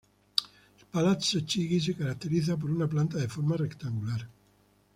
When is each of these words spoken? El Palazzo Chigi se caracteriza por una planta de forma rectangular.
El 0.79 0.85
Palazzo 0.87 1.41
Chigi 1.45 1.79
se 1.79 1.93
caracteriza 1.95 2.57
por 2.57 2.71
una 2.71 2.87
planta 2.89 3.19
de 3.19 3.27
forma 3.27 3.55
rectangular. 3.55 4.27